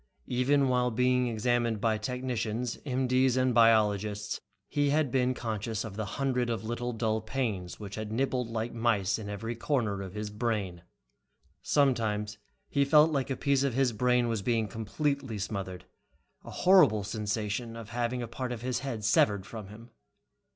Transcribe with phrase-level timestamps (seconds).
[0.25, 6.05] Even while being examined by technicians, M.D.'s and biologists, he had been conscious of the
[6.17, 10.31] hundreds of little dull pains which had nibbled like mice in every corner of his
[10.31, 10.81] brain.
[11.61, 15.85] Sometimes he felt like a piece of his brain was being completely smothered,
[16.43, 19.91] a horrible sensation of having a part of his head severed from him.